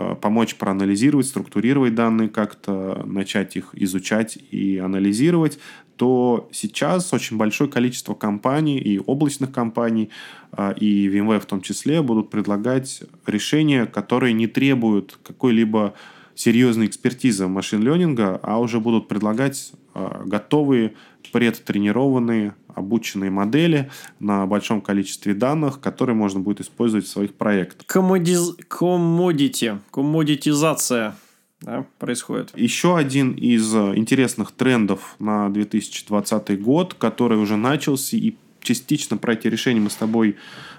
[0.00, 5.58] Э, помочь проанализировать, структурировать данные как-то, начать их изучать и анализировать,
[5.96, 10.08] то сейчас очень большое количество компаний и облачных компаний,
[10.52, 15.92] э, и VMware в том числе, будут предлагать решения, которые не требуют какой-либо
[16.34, 20.94] серьезной экспертизы машин-ленинга, а уже будут предлагать готовые,
[21.32, 27.86] предтренированные обученные модели на большом количестве данных, которые можно будет использовать в своих проектах.
[27.86, 28.56] Коммодиз...
[28.68, 31.16] Коммодити, коммодитизация
[31.60, 32.52] да, происходит.
[32.56, 39.34] Еще один из э, интересных трендов на 2020 год, который уже начался и частично про
[39.34, 40.36] эти решения мы с тобой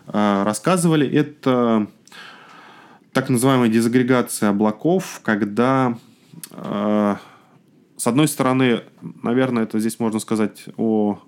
[0.08, 1.88] э, рассказывали, это
[3.14, 5.98] так называемая дезагрегация облаков, когда
[6.50, 7.16] э,
[8.02, 8.82] с одной стороны,
[9.22, 11.20] наверное, это здесь можно сказать о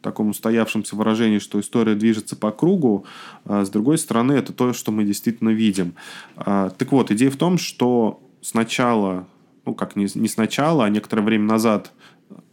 [0.00, 3.04] таком устоявшемся выражении, что история движется по кругу.
[3.44, 5.92] А с другой стороны, это то, что мы действительно видим.
[6.36, 9.28] А, так вот, идея в том, что сначала,
[9.66, 11.92] ну как не, сначала, а некоторое время назад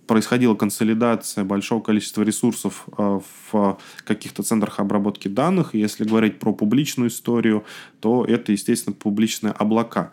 [0.07, 5.73] происходила консолидация большого количества ресурсов а, в каких-то центрах обработки данных.
[5.73, 7.63] если говорить про публичную историю,
[8.01, 10.11] то это, естественно, публичные облака.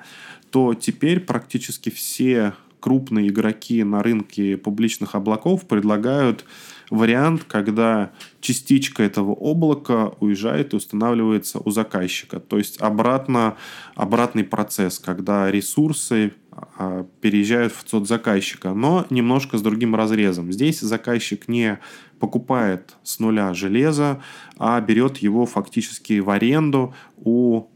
[0.52, 2.54] То теперь практически все
[2.86, 6.44] крупные игроки на рынке публичных облаков предлагают
[6.88, 12.38] вариант, когда частичка этого облака уезжает и устанавливается у заказчика.
[12.38, 13.56] То есть обратно,
[13.96, 20.52] обратный процесс, когда ресурсы а, переезжают в тот заказчика, но немножко с другим разрезом.
[20.52, 21.80] Здесь заказчик не
[22.20, 24.22] покупает с нуля железо,
[24.58, 27.66] а берет его фактически в аренду у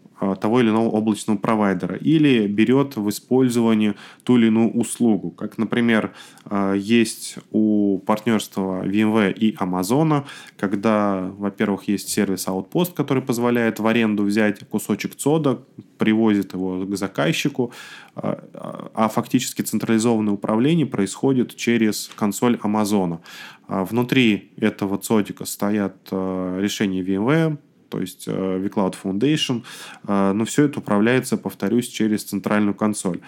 [0.40, 5.30] того или иного облачного провайдера или берет в использование ту или иную услугу.
[5.30, 6.12] Как, например,
[6.44, 10.24] а, есть у партнерства VMware и Amazon,
[10.58, 15.62] когда, во-первых, есть сервис Outpost, который позволяет в аренду взять кусочек цода,
[15.98, 17.72] привозит его к заказчику,
[18.14, 23.20] а, а фактически централизованное управление происходит через консоль Amazon.
[23.68, 27.56] Внутри этого цодика стоят решения VMware,
[27.90, 29.64] то есть э, vCloud Foundation,
[30.06, 33.20] э, но все это управляется, повторюсь, через центральную консоль.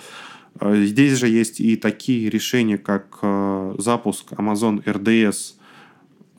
[0.61, 3.19] Э, здесь же есть и такие решения, как
[3.79, 5.55] запуск Amazon RDS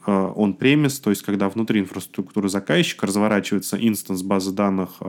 [0.05, 4.99] on-premise, то есть когда внутри инфраструктуры заказчика разворачивается инстанс базы данных,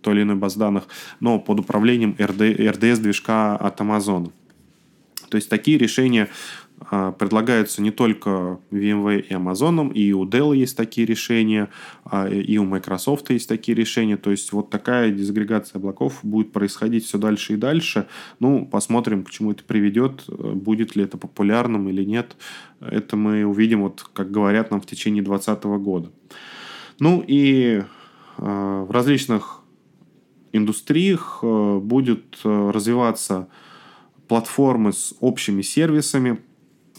[0.00, 0.88] той или иной базы данных,
[1.20, 4.32] но под управлением RDS-движка от Amazon.
[5.28, 6.28] То есть такие решения
[7.18, 11.70] предлагаются не только VMware и Amazon, и у Dell есть такие решения,
[12.04, 14.16] а, и у Microsoft есть такие решения.
[14.16, 18.06] То есть вот такая дезагрегация облаков будет происходить все дальше и дальше.
[18.38, 22.36] Ну, посмотрим, к чему это приведет, будет ли это популярным или нет.
[22.80, 26.10] Это мы увидим, вот как говорят нам в течение 2020 года.
[26.98, 27.82] Ну и
[28.36, 29.60] а, в различных
[30.52, 33.48] индустриях будет развиваться
[34.28, 36.53] платформы с общими сервисами, а,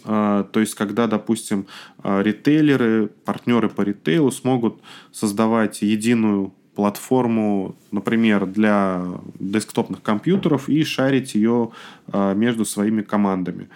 [0.05, 1.65] то есть, когда, допустим,
[2.03, 4.79] а, ритейлеры, партнеры по ритейлу смогут
[5.11, 9.03] создавать единую платформу, например, для
[9.39, 11.71] десктопных компьютеров и шарить ее
[12.11, 13.69] а, между своими командами.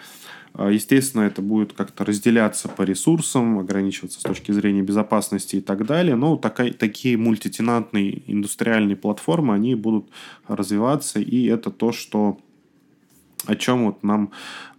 [0.57, 6.15] Естественно, это будет как-то разделяться по ресурсам, ограничиваться с точки зрения безопасности и так далее.
[6.15, 10.09] Но такая, такие мультитенантные индустриальные платформы, они будут
[10.47, 12.39] развиваться, и это то, что
[13.49, 14.31] о чем вот нам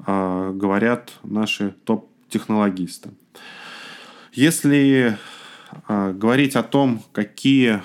[0.07, 3.11] э, говорят наши топ-технологисты.
[4.33, 5.19] Если
[5.89, 7.83] э, говорить о том, какие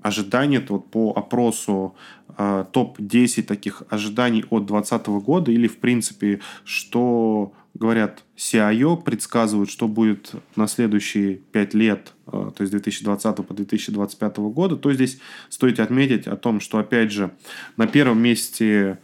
[0.00, 1.94] ожидания вот по опросу
[2.38, 9.88] э, топ-10 таких ожиданий от 2020 года или, в принципе, что говорят CIO, предсказывают, что
[9.88, 16.26] будет на следующие 5 лет, то есть 2020 по 2025 года, то здесь стоит отметить
[16.26, 17.30] о том, что, опять же,
[17.76, 18.98] на первом месте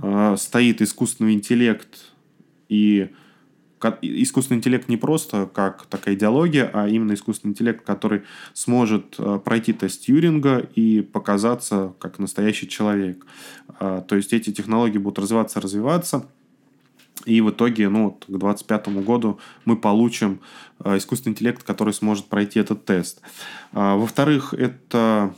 [0.00, 2.12] Э, стоит искусственный интеллект
[2.68, 3.10] и
[4.02, 9.72] искусственный интеллект не просто как такая идеология, а именно искусственный интеллект, который сможет э, пройти
[9.72, 13.24] тест Тьюринга и показаться как настоящий человек.
[13.80, 16.26] Э, то есть эти технологии будут развиваться, развиваться.
[17.24, 20.40] И в итоге, ну, к 2025 году мы получим
[20.84, 23.20] искусственный интеллект, который сможет пройти этот тест.
[23.72, 25.34] Во-вторых, это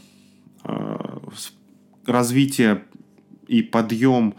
[2.04, 2.84] развитие
[3.50, 4.32] и подъем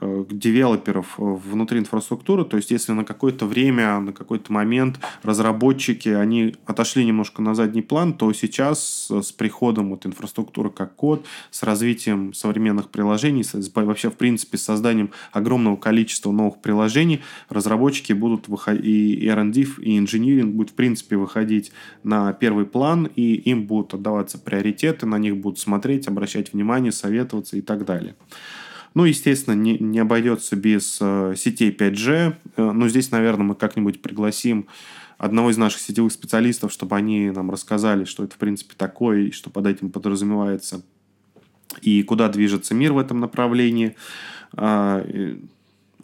[0.00, 2.44] девелоперов внутри инфраструктуры.
[2.44, 7.82] То есть, если на какое-то время, на какой-то момент разработчики, они отошли немножко на задний
[7.82, 14.10] план, то сейчас с приходом вот инфраструктуры как код, с развитием современных приложений, с, вообще,
[14.10, 20.54] в принципе, с созданием огромного количества новых приложений, разработчики будут выходить, и R&D, и инжиниринг
[20.54, 21.72] будет, в принципе, выходить
[22.02, 27.56] на первый план, и им будут отдаваться приоритеты, на них будут смотреть, обращать внимание, советоваться
[27.56, 28.14] и так далее.
[28.94, 32.34] Ну, естественно, не, не обойдется без э, сетей 5G.
[32.56, 34.66] Э, но здесь, наверное, мы как-нибудь пригласим
[35.18, 39.30] одного из наших сетевых специалистов, чтобы они нам рассказали, что это, в принципе, такое, и
[39.30, 40.82] что под этим подразумевается,
[41.82, 43.96] и куда движется мир в этом направлении.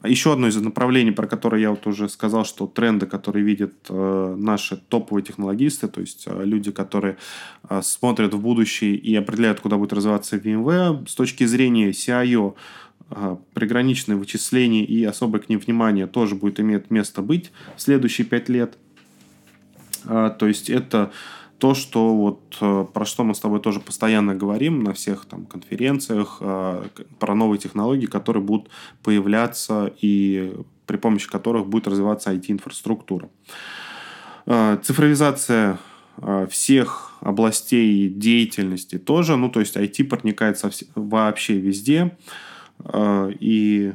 [0.06, 4.34] Еще одно из направлений, про которое я вот уже сказал, что тренды, которые видят э,
[4.38, 7.16] наши топовые технологисты, то есть э, люди, которые
[7.68, 12.54] э, смотрят в будущее и определяют, куда будет развиваться VMware, с точки зрения CIO,
[13.54, 18.48] приграничные вычисления и особое к ним внимание тоже будет иметь место быть в следующие пять
[18.48, 18.76] лет.
[20.04, 21.12] То есть это
[21.58, 25.46] то, что вот э, про что мы с тобой тоже постоянно говорим на всех там
[25.46, 26.84] конференциях, э,
[27.18, 28.70] про новые технологии, которые будут
[29.02, 30.52] появляться и
[30.86, 33.30] при помощи которых будет развиваться IT-инфраструктура.
[34.46, 35.78] Э, цифровизация
[36.48, 40.58] всех областей деятельности тоже, ну то есть IT проникает
[40.94, 42.16] вообще везде,
[43.38, 43.92] и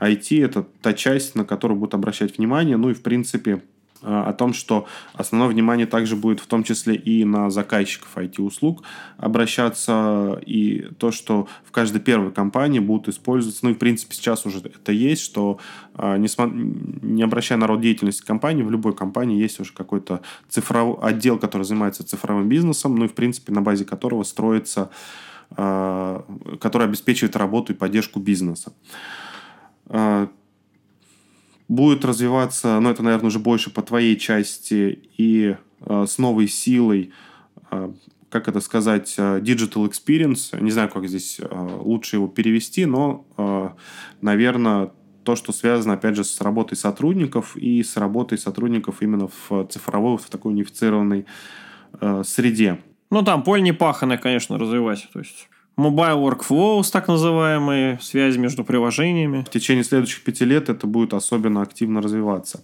[0.00, 3.62] IT это та часть, на которую будут обращать внимание, ну и в принципе
[4.02, 8.82] о том, что основное внимание также будет в том числе и на заказчиков IT-услуг
[9.16, 14.46] обращаться, и то, что в каждой первой компании будут использоваться, ну и в принципе сейчас
[14.46, 15.58] уже это есть, что
[15.94, 16.28] э, не,
[17.02, 21.62] не обращая на род деятельности компании, в любой компании есть уже какой-то цифровой отдел, который
[21.62, 24.90] занимается цифровым бизнесом, ну и в принципе на базе которого строится,
[25.56, 26.20] э,
[26.60, 28.72] который обеспечивает работу и поддержку бизнеса
[31.72, 37.12] будет развиваться, ну, это, наверное, уже больше по твоей части и э, с новой силой,
[37.70, 37.92] э,
[38.28, 40.58] как это сказать, э, digital experience.
[40.60, 43.70] Не знаю, как здесь э, лучше его перевести, но, э,
[44.20, 44.90] наверное,
[45.24, 50.18] то, что связано, опять же, с работой сотрудников и с работой сотрудников именно в цифровой,
[50.18, 51.24] в такой унифицированной
[52.00, 52.82] э, среде.
[53.10, 55.08] Ну, там поле не паханое, конечно, развивать.
[55.12, 59.42] То есть Mobile Workflows, так называемые, связи между приложениями.
[59.42, 62.62] В течение следующих пяти лет это будет особенно активно развиваться.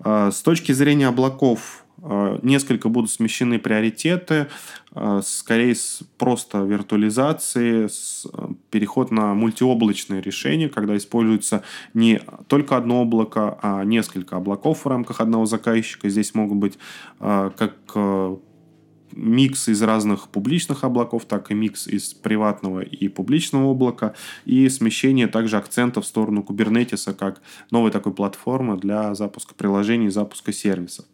[0.00, 4.46] А, с точки зрения облаков, а, несколько будут смещены приоритеты,
[4.92, 8.24] а, скорее с просто виртуализации, с
[8.70, 15.20] переход на мультиоблачные решения, когда используется не только одно облако, а несколько облаков в рамках
[15.20, 16.08] одного заказчика.
[16.08, 16.78] Здесь могут быть
[17.18, 17.74] как
[19.12, 25.26] микс из разных публичных облаков, так и микс из приватного и публичного облака, и смещение
[25.26, 27.40] также акцентов в сторону Kubernetes как
[27.70, 31.06] новой такой платформы для запуска приложений, запуска сервисов.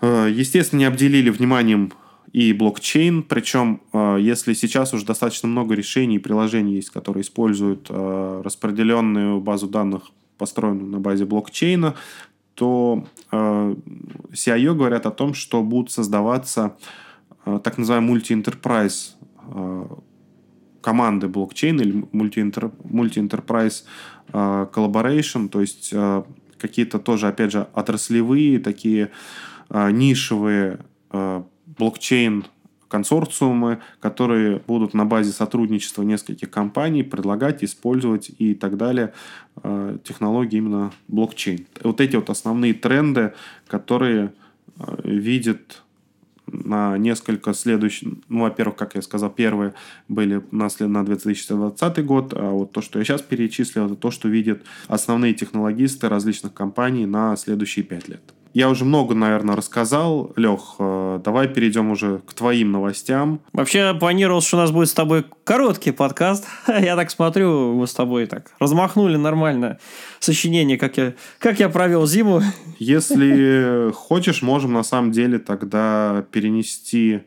[0.00, 1.92] Э, естественно, не обделили вниманием
[2.32, 7.86] и блокчейн, причем э, если сейчас уже достаточно много решений и приложений есть, которые используют
[7.88, 11.94] э, распределенную базу данных, построенную на базе блокчейна,
[12.58, 13.74] то э,
[14.32, 16.76] CIO говорят о том, что будут создаваться
[17.46, 19.16] э, так называемые мульти-энтерпрайз
[19.54, 19.86] э,
[20.80, 23.84] команды блокчейна или мульти-энтерпрайз
[24.32, 24.66] э,
[25.48, 26.22] то есть э,
[26.58, 29.12] какие-то тоже, опять же, отраслевые, такие
[29.70, 30.80] э, нишевые
[31.12, 31.42] э,
[31.78, 32.44] блокчейн
[32.88, 39.12] консорциумы, которые будут на базе сотрудничества нескольких компаний предлагать, использовать и так далее
[39.62, 41.66] э, технологии именно блокчейн.
[41.82, 43.34] Вот эти вот основные тренды,
[43.66, 44.32] которые
[44.78, 45.82] э, видит
[46.52, 48.08] на несколько следующих...
[48.28, 49.74] Ну, во-первых, как я сказал, первые
[50.08, 54.28] были на, на 2020 год, а вот то, что я сейчас перечислил, это то, что
[54.28, 58.22] видят основные технологисты различных компаний на следующие пять лет.
[58.54, 60.32] Я уже много, наверное, рассказал.
[60.36, 63.40] Лех, э, давай перейдем уже к твоим новостям.
[63.52, 66.46] Вообще планировал, что у нас будет с тобой короткий подкаст.
[66.68, 69.78] Я так смотрю, мы с тобой так размахнули нормально
[70.18, 72.42] сочинение, как я, как я провел зиму.
[72.78, 77.22] Если хочешь, можем на самом деле тогда перенести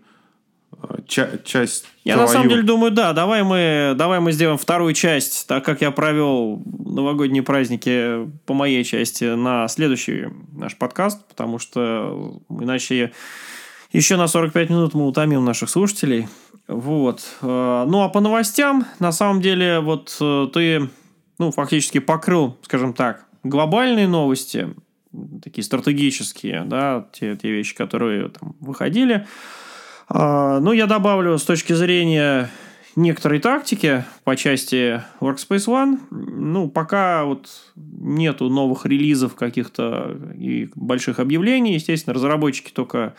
[1.08, 2.28] ча- часть Я твою...
[2.28, 5.92] на самом деле думаю, да, давай мы, давай мы сделаем вторую часть, так как я
[5.92, 13.12] провел новогодние праздники по моей части на следующий наш подкаст, потому что иначе
[13.92, 16.28] еще на 45 минут мы утомим наших слушателей.
[16.68, 17.22] Вот.
[17.42, 20.90] Э, ну, а по новостям, на самом деле, вот э, ты,
[21.38, 24.70] ну, фактически покрыл, скажем так, глобальные новости,
[25.44, 29.28] такие стратегические, да, те, те вещи, которые там выходили.
[30.14, 32.50] А, ну, я добавлю с точки зрения
[32.98, 36.00] некоторой тактики по части Workspace ONE.
[36.10, 41.76] Ну, пока вот нету новых релизов каких-то и больших объявлений.
[41.76, 43.14] Естественно, разработчики только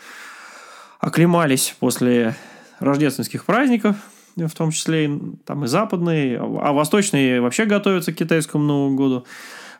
[0.99, 2.35] оклемались после
[2.79, 3.95] рождественских праздников,
[4.35, 5.09] в том числе
[5.45, 9.25] там и западные, а восточные вообще готовятся к китайскому Новому году.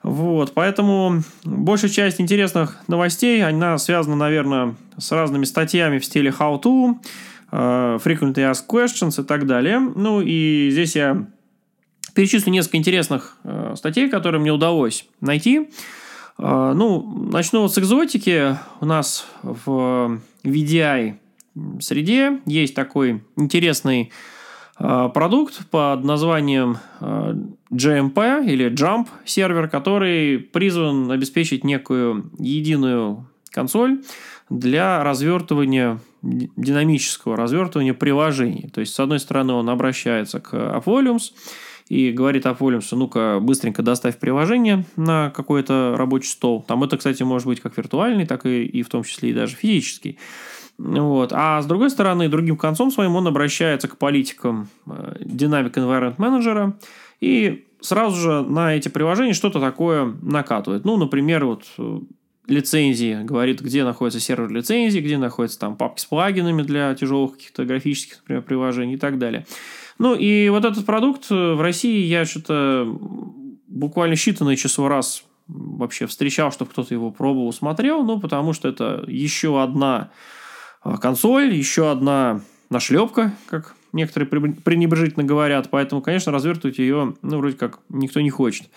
[0.04, 6.62] Вот, поэтому большая часть интересных новостей, она связана, наверное, с разными статьями в стиле how
[6.62, 6.96] to,
[7.52, 9.80] uh, frequently asked questions и так далее.
[9.80, 11.26] Ну, и здесь я
[12.14, 15.70] перечислю несколько интересных uh, статей, которые мне удалось найти.
[16.38, 18.58] Uh, ну, начну с экзотики.
[18.82, 21.16] У нас в VDI
[21.80, 24.33] среде есть такой интересный Э,
[24.84, 27.36] продукт под названием э,
[27.72, 34.04] JMP или Jump сервер, который призван обеспечить некую единую консоль
[34.50, 38.72] для развертывания динамического развертывания приложений.
[38.74, 41.32] То есть, с одной стороны, он обращается к AppVolumes
[41.90, 46.64] и говорит AppVolumes, ну-ка, быстренько доставь приложение на какой-то рабочий стол.
[46.68, 49.56] Там это, кстати, может быть как виртуальный, так и, и в том числе и даже
[49.56, 50.18] физический.
[50.78, 51.32] Вот.
[51.34, 56.74] А с другой стороны, другим концом своим он обращается к политикам э, Dynamic Environment Manager
[57.22, 60.84] и сразу же на эти приложения что-то такое накатывает.
[60.84, 62.00] Ну, например, вот э,
[62.48, 67.66] лицензии, говорит, где находится сервер лицензии, где находятся там папки с плагинами для тяжелых каких-то
[67.66, 69.46] графических, например, приложений и так далее.
[70.00, 72.98] Ну, и вот этот продукт э, в России я что-то
[73.68, 79.04] буквально считанные число раз вообще встречал, чтобы кто-то его пробовал, смотрел, ну, потому что это
[79.08, 80.12] еще одна
[81.02, 87.80] консоль, еще одна нашлепка, как некоторые пренебрежительно говорят, поэтому, конечно, развертывать ее, ну, вроде как
[87.90, 88.70] никто не хочет.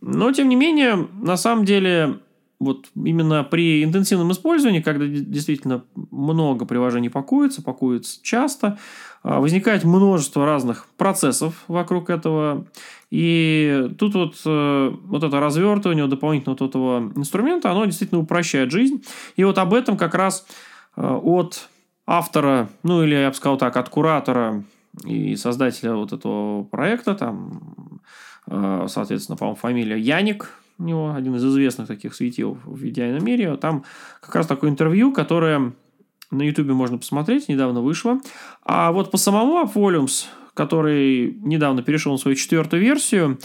[0.00, 2.18] Но, тем не менее, на самом деле,
[2.60, 8.78] вот именно при интенсивном использовании, когда действительно много приложений пакуется, пакуется часто,
[9.22, 12.66] а, возникает множество разных процессов вокруг этого.
[13.10, 19.02] И тут вот, э, вот это развертывание дополнительного вот этого инструмента, оно действительно упрощает жизнь.
[19.36, 20.44] И вот об этом как раз
[20.98, 21.68] от
[22.06, 24.64] автора, ну или я бы сказал так, от куратора
[25.04, 28.00] и создателя вот этого проекта, там,
[28.46, 33.56] э, соответственно, по-моему, фамилия Яник, у него один из известных таких светил в идеальном мире.
[33.56, 33.84] Там
[34.20, 35.72] как раз такое интервью, которое
[36.30, 38.20] на Ютубе можно посмотреть, недавно вышло.
[38.64, 43.38] А вот по самому Volumes, который недавно перешел на свою четвертую версию,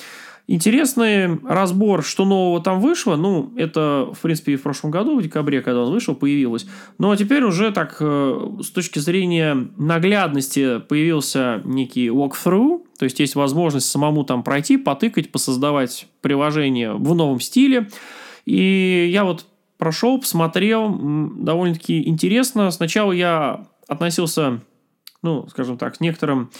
[0.45, 3.15] Интересный разбор, что нового там вышло.
[3.15, 6.67] Ну, это, в принципе, и в прошлом году, в декабре, когда он вышел, появилось.
[6.97, 12.81] Ну, а теперь уже так, э, с точки зрения наглядности, появился некий walkthrough.
[12.99, 17.89] То есть, есть возможность самому там пройти, потыкать, посоздавать приложение в новом стиле.
[18.45, 19.45] И я вот
[19.77, 20.89] прошел, посмотрел,
[21.37, 22.69] довольно-таки интересно.
[22.71, 24.59] Сначала я относился,
[25.21, 26.51] ну, скажем так, с некоторым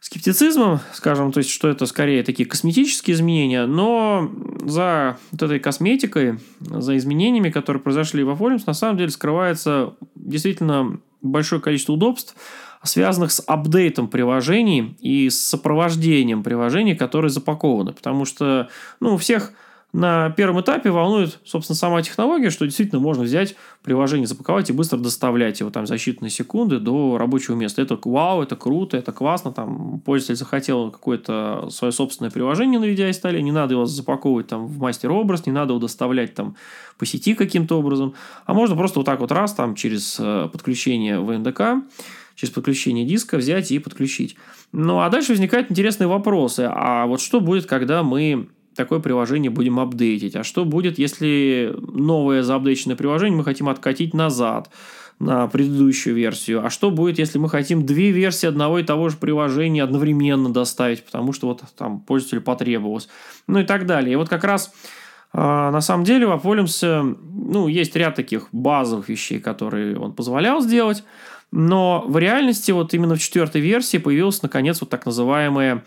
[0.00, 4.30] скептицизмом, скажем, то есть, что это скорее такие косметические изменения, но
[4.64, 11.00] за вот этой косметикой, за изменениями, которые произошли во Volumes, на самом деле скрывается действительно
[11.22, 12.36] большое количество удобств,
[12.82, 17.92] связанных с апдейтом приложений и с сопровождением приложений, которые запакованы.
[17.92, 18.68] Потому что
[19.00, 19.52] ну, у всех
[19.96, 24.98] на первом этапе волнует, собственно, сама технология, что действительно можно взять приложение, запаковать и быстро
[24.98, 27.80] доставлять его там за считанные секунды до рабочего места.
[27.80, 29.52] Это вау, это круто, это классно.
[29.52, 34.78] Там пользователь захотел какое-то свое собственное приложение на VDI-столе, не надо его запаковывать там в
[34.80, 36.56] мастер-образ, не надо его доставлять там
[36.98, 38.12] по сети каким-то образом,
[38.44, 41.86] а можно просто вот так вот раз там через э, подключение в НДК
[42.34, 44.36] через подключение диска взять и подключить.
[44.72, 46.68] Ну, а дальше возникают интересные вопросы.
[46.70, 50.36] А вот что будет, когда мы такое приложение будем апдейтить?
[50.36, 54.70] А что будет, если новое заапдейченное приложение мы хотим откатить назад?
[55.18, 56.62] на предыдущую версию.
[56.64, 61.02] А что будет, если мы хотим две версии одного и того же приложения одновременно доставить,
[61.04, 63.08] потому что вот там пользователю потребовалось.
[63.46, 64.12] Ну и так далее.
[64.12, 64.74] И вот как раз
[65.32, 70.60] а, на самом деле в Apple ну, есть ряд таких базовых вещей, которые он позволял
[70.60, 71.04] сделать.
[71.52, 75.80] Но в реальности вот именно в четвертой версии появилось наконец вот так называемое э,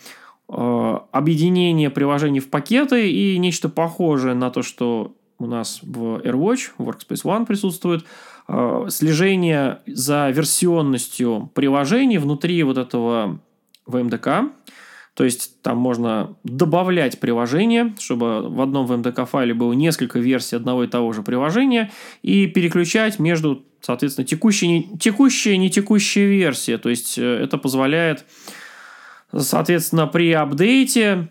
[0.52, 6.90] объединение приложений в пакеты и нечто похожее на то, что у нас в AirWatch, в
[6.90, 8.04] Workspace ONE присутствует,
[8.48, 13.40] э, слежение за версионностью приложений внутри вот этого
[13.88, 14.52] VMDK.
[15.14, 20.84] То есть там можно добавлять приложение, чтобы в одном VMDK файле было несколько версий одного
[20.84, 21.92] и того же приложения,
[22.22, 26.78] и переключать между, соответственно, текущей, текущая и не текущая версия.
[26.78, 28.26] То есть э, это позволяет,
[29.36, 31.30] соответственно, при апдейте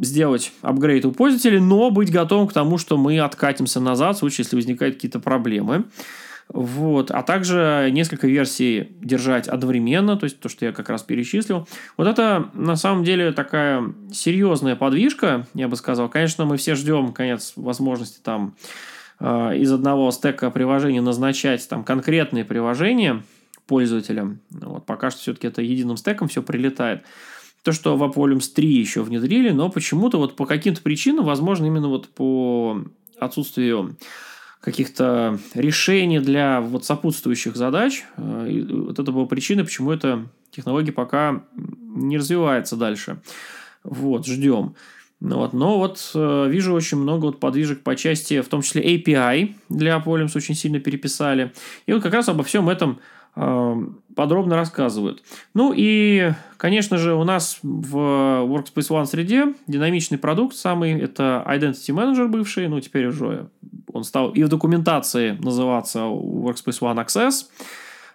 [0.00, 4.44] сделать апгрейд у пользователя, но быть готовым к тому, что мы откатимся назад в случае,
[4.44, 5.84] если возникают какие-то проблемы.
[6.48, 7.10] Вот.
[7.10, 11.66] А также несколько версий держать одновременно, то есть то, что я как раз перечислил.
[11.96, 16.08] Вот это на самом деле такая серьезная подвижка, я бы сказал.
[16.08, 18.54] Конечно, мы все ждем конец возможности там
[19.20, 23.22] э, из одного стека приложений назначать там конкретные приложения
[23.72, 24.40] пользователям.
[24.50, 24.84] Вот.
[24.84, 27.04] Пока что все-таки это единым стеком все прилетает
[27.62, 31.88] то, что в Volumes 3 еще внедрили, но почему-то вот по каким-то причинам, возможно, именно
[31.88, 32.84] вот по
[33.18, 33.96] отсутствию
[34.60, 41.44] каких-то решений для вот сопутствующих задач, э, вот это была причина, почему эта технология пока
[41.56, 43.22] не развивается дальше.
[43.84, 44.74] Вот, ждем.
[45.20, 48.96] Ну вот, но вот э, вижу очень много вот подвижек по части, в том числе
[48.96, 51.54] API для Volumes очень сильно переписали.
[51.86, 52.98] И вот как раз обо всем этом
[53.34, 55.22] подробно рассказывают.
[55.54, 61.94] Ну и, конечно же, у нас в Workspace ONE среде динамичный продукт самый, это Identity
[61.94, 63.48] Manager бывший, ну теперь уже
[63.92, 67.46] он стал и в документации называться Workspace ONE Access.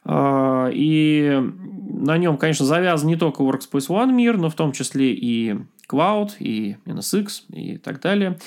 [0.05, 1.41] А, и
[1.89, 5.57] на нем, конечно, завязан не только Workspace ONE мир, но в том числе и
[5.89, 8.37] Cloud, и NSX, и так далее.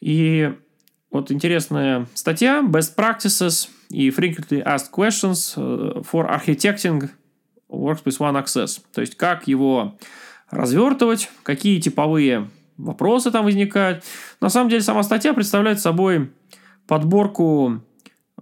[0.00, 0.52] И
[1.10, 7.10] вот интересная статья Best Practices и Frequently Asked Questions э, for Architecting
[7.70, 8.80] Workspace ONE Access.
[8.92, 9.98] То есть, как его
[10.50, 14.04] развертывать, какие типовые вопросы там возникают.
[14.40, 16.30] На самом деле, сама статья представляет собой
[16.86, 17.82] подборку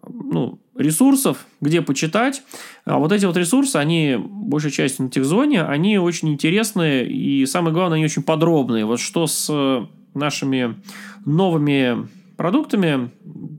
[0.09, 2.43] ну, ресурсов, где почитать.
[2.85, 7.75] А вот эти вот ресурсы, они, большей частью на техзоне, они очень интересные и, самое
[7.75, 8.85] главное, они очень подробные.
[8.85, 9.51] Вот что с
[10.15, 10.77] нашими
[11.25, 13.11] новыми продуктами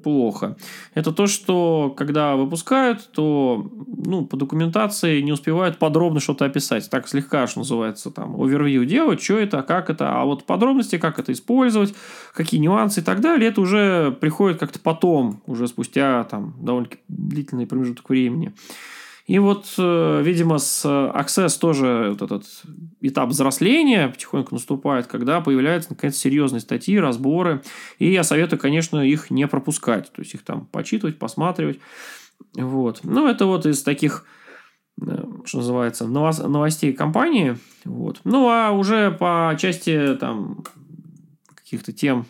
[0.03, 0.57] плохо.
[0.93, 3.69] Это то, что когда выпускают, то
[4.05, 6.89] ну, по документации не успевают подробно что-то описать.
[6.89, 10.21] Так слегка, что называется, там, овервью делать, что это, как это.
[10.21, 11.93] А вот подробности, как это использовать,
[12.33, 17.67] какие нюансы и так далее, это уже приходит как-то потом, уже спустя там довольно длительный
[17.67, 18.53] промежуток времени.
[19.27, 22.45] И вот, э, видимо, с Access тоже вот этот
[23.01, 27.61] этап взросления потихоньку наступает, когда появляются, наконец, серьезные статьи, разборы.
[27.99, 30.13] И я советую, конечно, их не пропускать.
[30.13, 31.79] То есть, их там почитывать, посматривать.
[32.55, 33.01] Вот.
[33.03, 34.23] Ну, это вот из таких
[35.01, 37.57] э, что называется, новостей компании.
[37.83, 38.21] Вот.
[38.23, 40.63] Ну, а уже по части там
[41.53, 42.25] каких-то тем,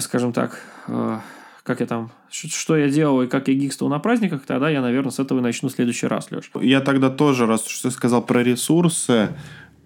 [0.00, 1.18] скажем так, э,
[1.62, 5.10] как я там, что я делал и как я гикстал на праздниках, тогда я, наверное,
[5.10, 6.50] с этого и начну в следующий раз, Леш.
[6.60, 9.28] Я тогда тоже, раз что ты сказал про ресурсы,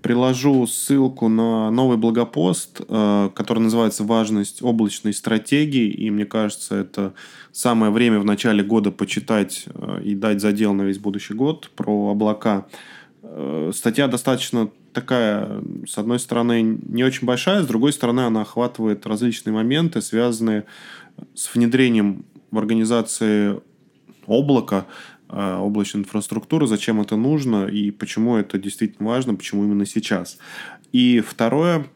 [0.03, 5.90] приложу ссылку на новый блогопост, э, который называется «Важность облачной стратегии».
[5.90, 7.14] И мне кажется, это
[7.51, 12.12] самое время в начале года почитать э, и дать задел на весь будущий год про
[12.12, 12.66] облака.
[13.22, 19.07] Э, статья достаточно такая, с одной стороны, не очень большая, с другой стороны, она охватывает
[19.07, 20.66] различные моменты, связанные
[21.34, 22.24] с внедрением
[22.57, 23.61] в организации
[24.26, 24.86] облака,
[25.28, 30.38] э, облачной инфраструктуры, зачем это нужно и почему это действительно важно, почему именно сейчас.
[30.92, 31.86] И второе,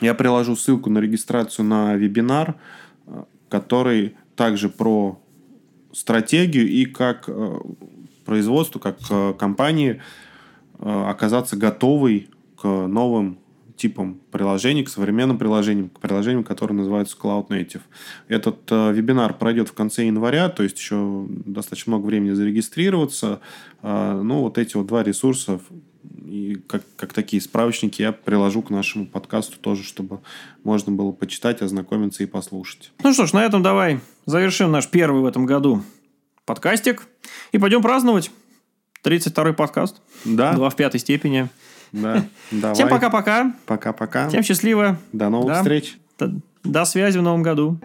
[0.00, 2.56] я приложу ссылку на регистрацию на вебинар,
[3.06, 5.20] э, который также про
[5.92, 7.58] стратегию и как э,
[8.24, 8.98] производству, как
[9.38, 10.02] компании
[10.80, 12.28] оказаться готовой
[12.60, 13.38] к новым
[13.78, 17.80] типам приложений, к современным приложениям, к приложениям, которые называются Cloud Native.
[18.28, 23.40] Этот э, вебинар пройдет в конце января, то есть еще достаточно много времени зарегистрироваться.
[23.82, 25.60] Э, ну, вот эти вот два ресурса
[26.26, 30.20] и как, как такие справочники я приложу к нашему подкасту тоже, чтобы
[30.64, 32.92] можно было почитать, ознакомиться и послушать.
[33.02, 35.82] Ну что ж, на этом давай завершим наш первый в этом году
[36.44, 37.06] подкастик
[37.52, 38.30] и пойдем праздновать.
[39.04, 40.02] 32-й подкаст.
[40.24, 41.48] Да, Два в пятой степени.
[41.92, 42.24] Да.
[42.50, 42.74] Давай.
[42.74, 43.52] Всем пока-пока.
[43.66, 44.28] Пока-пока.
[44.28, 44.98] Всем счастливо.
[45.12, 45.58] До новых Да.
[45.58, 45.98] встреч.
[46.18, 46.32] До,
[46.64, 47.78] до связи в новом году.